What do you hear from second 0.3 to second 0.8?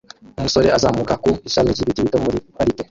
Umusore